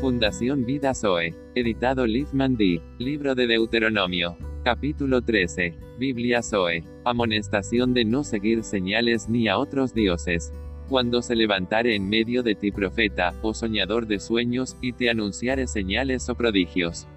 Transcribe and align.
Fundación 0.00 0.64
Vida 0.64 0.94
Zoe. 0.94 1.34
Editado 1.56 2.06
Liefman 2.06 2.56
D. 2.56 2.80
Libro 2.98 3.34
de 3.34 3.48
Deuteronomio. 3.48 4.36
Capítulo 4.62 5.22
13. 5.22 5.74
Biblia 5.98 6.40
Zoe. 6.40 6.84
Amonestación 7.04 7.94
de 7.94 8.04
no 8.04 8.22
seguir 8.22 8.62
señales 8.62 9.28
ni 9.28 9.48
a 9.48 9.58
otros 9.58 9.92
dioses. 9.92 10.52
Cuando 10.88 11.20
se 11.20 11.34
levantare 11.34 11.96
en 11.96 12.08
medio 12.08 12.44
de 12.44 12.54
ti 12.54 12.70
profeta, 12.70 13.34
o 13.42 13.54
soñador 13.54 14.06
de 14.06 14.20
sueños, 14.20 14.76
y 14.80 14.92
te 14.92 15.10
anunciare 15.10 15.66
señales 15.66 16.28
o 16.28 16.36
prodigios. 16.36 17.08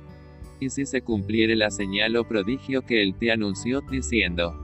Y 0.59 0.71
si 0.71 0.87
se 0.87 1.03
cumpliere 1.03 1.55
la 1.55 1.69
señal 1.69 2.15
o 2.15 2.23
prodigio 2.23 2.81
que 2.81 3.03
él 3.03 3.13
te 3.13 3.31
anunció, 3.31 3.81
diciendo, 3.81 4.55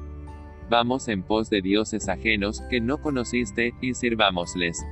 Vamos 0.72 1.08
en 1.08 1.22
pos 1.22 1.52
de 1.52 1.62
dioses 1.62 2.10
ajenos, 2.10 2.62
que 2.72 2.82
no 2.82 2.98
conociste, 2.98 3.74
y 3.80 3.94
sirvámosles. 3.94 4.84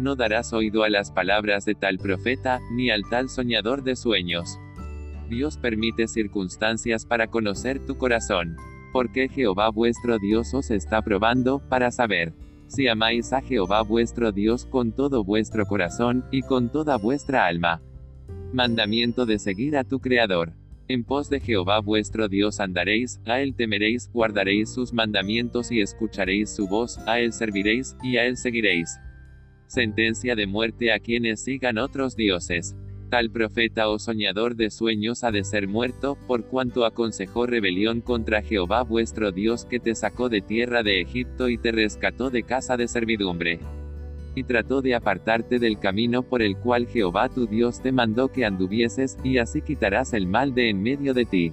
No 0.00 0.16
darás 0.16 0.54
oído 0.54 0.82
a 0.82 0.88
las 0.88 1.10
palabras 1.10 1.66
de 1.66 1.74
tal 1.74 1.98
profeta, 1.98 2.58
ni 2.72 2.90
al 2.90 3.02
tal 3.10 3.28
soñador 3.28 3.82
de 3.82 3.96
sueños. 3.96 4.58
Dios 5.28 5.58
permite 5.58 6.08
circunstancias 6.08 7.04
para 7.04 7.26
conocer 7.26 7.84
tu 7.84 7.98
corazón. 7.98 8.56
Porque 8.94 9.28
Jehová 9.28 9.68
vuestro 9.68 10.18
Dios 10.18 10.54
os 10.54 10.70
está 10.70 11.02
probando, 11.02 11.60
para 11.68 11.90
saber, 11.90 12.32
si 12.66 12.88
amáis 12.88 13.34
a 13.34 13.42
Jehová 13.42 13.82
vuestro 13.82 14.32
Dios 14.32 14.64
con 14.64 14.92
todo 14.92 15.22
vuestro 15.22 15.66
corazón, 15.66 16.24
y 16.30 16.40
con 16.40 16.72
toda 16.72 16.96
vuestra 16.96 17.44
alma. 17.44 17.82
Mandamiento 18.54 19.26
de 19.26 19.38
seguir 19.38 19.76
a 19.76 19.84
tu 19.84 20.00
Creador. 20.00 20.54
En 20.88 21.04
pos 21.04 21.28
de 21.28 21.40
Jehová 21.40 21.80
vuestro 21.80 22.26
Dios 22.26 22.58
andaréis, 22.58 23.20
a 23.26 23.40
él 23.40 23.54
temeréis, 23.54 24.10
guardaréis 24.14 24.72
sus 24.72 24.94
mandamientos 24.94 25.70
y 25.70 25.82
escucharéis 25.82 26.48
su 26.48 26.66
voz, 26.66 26.98
a 27.06 27.20
él 27.20 27.34
serviréis, 27.34 27.96
y 28.02 28.16
a 28.16 28.24
él 28.24 28.38
seguiréis. 28.38 28.98
Sentencia 29.70 30.34
de 30.34 30.48
muerte 30.48 30.92
a 30.92 30.98
quienes 30.98 31.44
sigan 31.44 31.78
otros 31.78 32.16
dioses. 32.16 32.74
Tal 33.08 33.30
profeta 33.30 33.88
o 33.88 34.00
soñador 34.00 34.56
de 34.56 34.68
sueños 34.68 35.22
ha 35.22 35.30
de 35.30 35.44
ser 35.44 35.68
muerto, 35.68 36.18
por 36.26 36.44
cuanto 36.44 36.84
aconsejó 36.84 37.46
rebelión 37.46 38.00
contra 38.00 38.42
Jehová 38.42 38.82
vuestro 38.82 39.30
Dios 39.30 39.66
que 39.66 39.78
te 39.78 39.94
sacó 39.94 40.28
de 40.28 40.40
tierra 40.40 40.82
de 40.82 41.00
Egipto 41.00 41.48
y 41.48 41.56
te 41.56 41.70
rescató 41.70 42.30
de 42.30 42.42
casa 42.42 42.76
de 42.76 42.88
servidumbre 42.88 43.60
y 44.34 44.42
trató 44.42 44.82
de 44.82 44.96
apartarte 44.96 45.60
del 45.60 45.78
camino 45.78 46.24
por 46.24 46.42
el 46.42 46.56
cual 46.56 46.88
Jehová 46.88 47.28
tu 47.28 47.46
Dios 47.46 47.80
te 47.80 47.92
mandó 47.92 48.28
que 48.28 48.44
anduvieses, 48.44 49.18
y 49.22 49.38
así 49.38 49.62
quitarás 49.62 50.14
el 50.14 50.26
mal 50.26 50.52
de 50.52 50.68
en 50.68 50.82
medio 50.82 51.14
de 51.14 51.26
ti. 51.26 51.52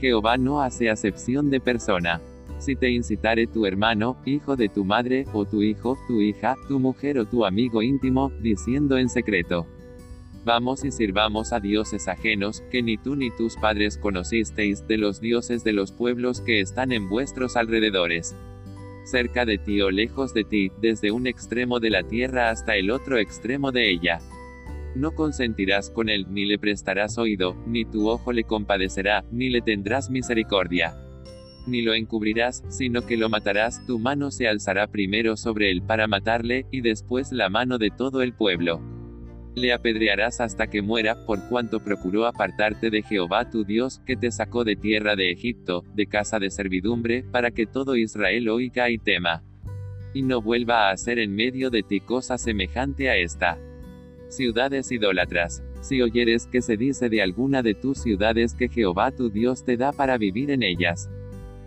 Jehová 0.00 0.36
no 0.36 0.62
hace 0.62 0.90
acepción 0.90 1.50
de 1.50 1.60
persona. 1.60 2.20
Si 2.58 2.74
te 2.74 2.90
incitare 2.90 3.46
tu 3.46 3.66
hermano, 3.66 4.16
hijo 4.24 4.56
de 4.56 4.68
tu 4.68 4.84
madre, 4.84 5.24
o 5.32 5.44
tu 5.44 5.62
hijo, 5.62 5.98
tu 6.08 6.20
hija, 6.20 6.56
tu 6.68 6.78
mujer 6.78 7.18
o 7.18 7.26
tu 7.26 7.44
amigo 7.44 7.82
íntimo, 7.82 8.30
diciendo 8.40 8.98
en 8.98 9.08
secreto. 9.08 9.66
Vamos 10.44 10.84
y 10.84 10.92
sirvamos 10.92 11.52
a 11.52 11.60
dioses 11.60 12.08
ajenos, 12.08 12.62
que 12.70 12.82
ni 12.82 12.96
tú 12.96 13.16
ni 13.16 13.30
tus 13.30 13.56
padres 13.56 13.98
conocisteis, 13.98 14.86
de 14.86 14.96
los 14.96 15.20
dioses 15.20 15.64
de 15.64 15.72
los 15.72 15.92
pueblos 15.92 16.40
que 16.40 16.60
están 16.60 16.92
en 16.92 17.08
vuestros 17.08 17.56
alrededores 17.56 18.36
cerca 19.06 19.44
de 19.44 19.58
ti 19.58 19.80
o 19.80 19.90
lejos 19.90 20.34
de 20.34 20.44
ti, 20.44 20.70
desde 20.80 21.12
un 21.12 21.26
extremo 21.26 21.80
de 21.80 21.90
la 21.90 22.02
tierra 22.02 22.50
hasta 22.50 22.76
el 22.76 22.90
otro 22.90 23.18
extremo 23.18 23.72
de 23.72 23.90
ella. 23.90 24.18
No 24.94 25.12
consentirás 25.12 25.90
con 25.90 26.08
él, 26.08 26.26
ni 26.30 26.44
le 26.44 26.58
prestarás 26.58 27.18
oído, 27.18 27.54
ni 27.66 27.84
tu 27.84 28.08
ojo 28.08 28.32
le 28.32 28.44
compadecerá, 28.44 29.24
ni 29.30 29.48
le 29.48 29.60
tendrás 29.60 30.10
misericordia. 30.10 30.96
Ni 31.66 31.82
lo 31.82 31.94
encubrirás, 31.94 32.62
sino 32.68 33.04
que 33.04 33.16
lo 33.16 33.28
matarás, 33.28 33.84
tu 33.86 33.98
mano 33.98 34.30
se 34.30 34.48
alzará 34.48 34.86
primero 34.86 35.36
sobre 35.36 35.70
él 35.70 35.82
para 35.82 36.06
matarle, 36.06 36.66
y 36.70 36.80
después 36.80 37.32
la 37.32 37.48
mano 37.48 37.78
de 37.78 37.90
todo 37.90 38.22
el 38.22 38.32
pueblo 38.32 38.80
le 39.56 39.72
apedrearás 39.72 40.40
hasta 40.42 40.66
que 40.68 40.82
muera, 40.82 41.24
por 41.24 41.48
cuanto 41.48 41.80
procuró 41.80 42.26
apartarte 42.26 42.90
de 42.90 43.02
Jehová 43.02 43.50
tu 43.50 43.64
Dios, 43.64 44.00
que 44.06 44.14
te 44.14 44.30
sacó 44.30 44.64
de 44.64 44.76
tierra 44.76 45.16
de 45.16 45.30
Egipto, 45.32 45.82
de 45.94 46.06
casa 46.06 46.38
de 46.38 46.50
servidumbre, 46.50 47.24
para 47.24 47.50
que 47.50 47.66
todo 47.66 47.96
Israel 47.96 48.50
oiga 48.50 48.90
y 48.90 48.98
tema. 48.98 49.42
Y 50.12 50.22
no 50.22 50.42
vuelva 50.42 50.88
a 50.88 50.92
hacer 50.92 51.18
en 51.18 51.34
medio 51.34 51.70
de 51.70 51.82
ti 51.82 52.00
cosa 52.00 52.36
semejante 52.36 53.08
a 53.08 53.16
esta. 53.16 53.58
Ciudades 54.28 54.92
idólatras. 54.92 55.62
Si 55.80 56.02
oyeres 56.02 56.46
que 56.46 56.60
se 56.60 56.76
dice 56.76 57.08
de 57.08 57.22
alguna 57.22 57.62
de 57.62 57.74
tus 57.74 57.98
ciudades 57.98 58.54
que 58.54 58.68
Jehová 58.68 59.10
tu 59.10 59.30
Dios 59.30 59.64
te 59.64 59.78
da 59.78 59.92
para 59.92 60.18
vivir 60.18 60.50
en 60.50 60.62
ellas, 60.62 61.08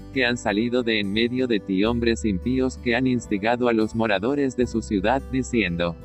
que 0.10 0.26
han 0.26 0.38
salido 0.38 0.84
de 0.84 1.00
en 1.00 1.14
medio 1.14 1.48
de 1.48 1.60
ti 1.60 1.84
hombres 1.86 2.26
impíos 2.26 2.78
que 2.78 2.96
han 2.96 3.08
instigado 3.08 3.68
a 3.68 3.74
los 3.74 3.96
moradores 3.96 4.56
de 4.58 4.68
su 4.68 4.82
ciudad, 4.82 5.22
diciendo, 5.32 5.96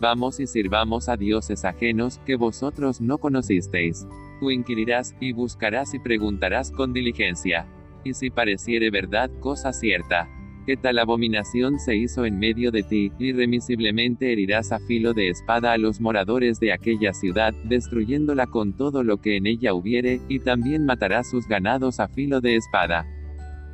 Vamos 0.00 0.40
y 0.40 0.46
sirvamos 0.46 1.08
a 1.08 1.16
dioses 1.16 1.64
ajenos, 1.64 2.18
que 2.26 2.36
vosotros 2.36 3.00
no 3.00 3.18
conocisteis. 3.18 4.06
Tú 4.40 4.50
inquirirás, 4.50 5.14
y 5.20 5.32
buscarás 5.32 5.94
y 5.94 5.98
preguntarás 5.98 6.70
con 6.70 6.92
diligencia. 6.92 7.66
Y 8.02 8.12
si 8.14 8.28
pareciere 8.28 8.90
verdad, 8.90 9.30
cosa 9.40 9.72
cierta, 9.72 10.28
que 10.66 10.76
tal 10.76 10.98
abominación 10.98 11.78
se 11.78 11.96
hizo 11.96 12.26
en 12.26 12.38
medio 12.38 12.70
de 12.70 12.82
ti, 12.82 13.12
irremisiblemente 13.18 14.32
herirás 14.32 14.72
a 14.72 14.78
filo 14.80 15.14
de 15.14 15.30
espada 15.30 15.72
a 15.72 15.78
los 15.78 16.00
moradores 16.00 16.60
de 16.60 16.72
aquella 16.72 17.14
ciudad, 17.14 17.54
destruyéndola 17.64 18.46
con 18.46 18.76
todo 18.76 19.04
lo 19.04 19.18
que 19.18 19.36
en 19.36 19.46
ella 19.46 19.74
hubiere, 19.74 20.20
y 20.28 20.40
también 20.40 20.84
matarás 20.84 21.30
sus 21.30 21.46
ganados 21.46 22.00
a 22.00 22.08
filo 22.08 22.40
de 22.40 22.56
espada 22.56 23.06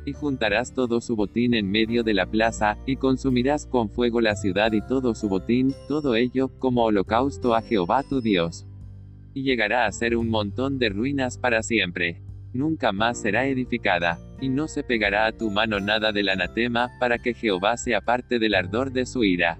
y 0.05 0.13
juntarás 0.13 0.73
todo 0.73 1.01
su 1.01 1.15
botín 1.15 1.53
en 1.53 1.69
medio 1.69 2.03
de 2.03 2.13
la 2.13 2.25
plaza, 2.25 2.77
y 2.85 2.95
consumirás 2.95 3.65
con 3.65 3.89
fuego 3.89 4.21
la 4.21 4.35
ciudad 4.35 4.71
y 4.73 4.81
todo 4.81 5.15
su 5.15 5.29
botín, 5.29 5.73
todo 5.87 6.15
ello, 6.15 6.49
como 6.59 6.83
holocausto 6.83 7.55
a 7.55 7.61
Jehová 7.61 8.03
tu 8.03 8.21
Dios. 8.21 8.65
Y 9.33 9.43
llegará 9.43 9.85
a 9.85 9.91
ser 9.91 10.17
un 10.17 10.29
montón 10.29 10.79
de 10.79 10.89
ruinas 10.89 11.37
para 11.37 11.63
siempre. 11.63 12.21
Nunca 12.53 12.91
más 12.91 13.21
será 13.21 13.47
edificada, 13.47 14.19
y 14.41 14.49
no 14.49 14.67
se 14.67 14.83
pegará 14.83 15.25
a 15.25 15.31
tu 15.31 15.49
mano 15.51 15.79
nada 15.79 16.11
del 16.11 16.29
anatema, 16.29 16.89
para 16.99 17.19
que 17.19 17.33
Jehová 17.33 17.77
se 17.77 17.95
aparte 17.95 18.39
del 18.39 18.55
ardor 18.55 18.91
de 18.91 19.05
su 19.05 19.23
ira. 19.23 19.59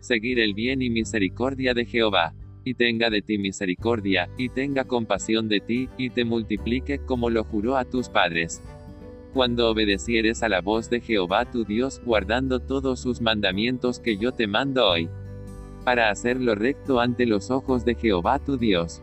Seguir 0.00 0.38
el 0.38 0.54
bien 0.54 0.82
y 0.82 0.90
misericordia 0.90 1.74
de 1.74 1.84
Jehová 1.84 2.34
y 2.64 2.74
tenga 2.74 3.10
de 3.10 3.22
ti 3.22 3.38
misericordia, 3.38 4.28
y 4.38 4.48
tenga 4.48 4.84
compasión 4.84 5.48
de 5.48 5.58
ti, 5.58 5.88
y 5.98 6.10
te 6.10 6.24
multiplique 6.24 7.00
como 7.00 7.28
lo 7.28 7.42
juró 7.42 7.76
a 7.76 7.84
tus 7.84 8.08
padres 8.08 8.62
cuando 9.32 9.70
obedecieres 9.70 10.42
a 10.42 10.48
la 10.48 10.60
voz 10.60 10.90
de 10.90 11.00
Jehová 11.00 11.50
tu 11.50 11.64
Dios, 11.64 12.00
guardando 12.04 12.60
todos 12.60 13.00
sus 13.00 13.20
mandamientos 13.20 13.98
que 13.98 14.16
yo 14.16 14.32
te 14.32 14.46
mando 14.46 14.86
hoy, 14.86 15.08
para 15.84 16.10
hacer 16.10 16.40
lo 16.40 16.54
recto 16.54 17.00
ante 17.00 17.26
los 17.26 17.50
ojos 17.50 17.84
de 17.84 17.94
Jehová 17.94 18.38
tu 18.38 18.56
Dios. 18.56 19.02